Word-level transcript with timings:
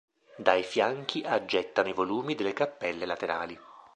Dai 0.35 0.63
fianchi 0.63 1.21
aggettano 1.21 1.87
i 1.89 1.93
volumi 1.93 2.33
delle 2.33 2.53
cappelle 2.53 3.05
laterali. 3.05 3.55